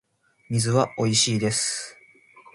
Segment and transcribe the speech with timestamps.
[0.49, 1.95] 水はおいしいです